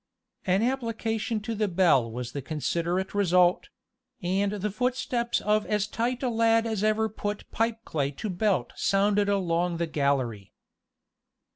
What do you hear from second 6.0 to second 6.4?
a